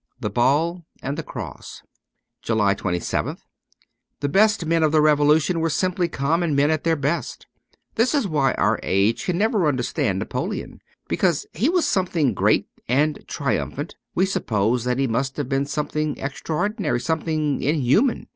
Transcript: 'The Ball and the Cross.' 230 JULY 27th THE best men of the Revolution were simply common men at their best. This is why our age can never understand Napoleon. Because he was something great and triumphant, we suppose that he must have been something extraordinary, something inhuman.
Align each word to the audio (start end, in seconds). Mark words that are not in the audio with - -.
'The 0.25 0.31
Ball 0.31 0.83
and 1.03 1.15
the 1.15 1.21
Cross.' 1.21 1.83
230 2.41 2.41
JULY 2.41 2.97
27th 2.99 3.39
THE 4.19 4.29
best 4.29 4.65
men 4.65 4.81
of 4.81 4.91
the 4.91 4.99
Revolution 4.99 5.59
were 5.59 5.69
simply 5.69 6.07
common 6.07 6.55
men 6.55 6.71
at 6.71 6.83
their 6.83 6.95
best. 6.95 7.45
This 7.93 8.15
is 8.15 8.27
why 8.27 8.53
our 8.55 8.79
age 8.81 9.25
can 9.25 9.37
never 9.37 9.67
understand 9.67 10.17
Napoleon. 10.17 10.81
Because 11.07 11.45
he 11.53 11.69
was 11.69 11.85
something 11.87 12.33
great 12.33 12.65
and 12.87 13.23
triumphant, 13.27 13.95
we 14.15 14.25
suppose 14.25 14.85
that 14.85 14.97
he 14.97 15.05
must 15.05 15.37
have 15.37 15.47
been 15.49 15.67
something 15.67 16.17
extraordinary, 16.17 16.99
something 16.99 17.61
inhuman. 17.61 18.25